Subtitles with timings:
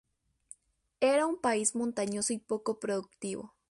[0.99, 3.53] Era un país montañoso y poco productivo.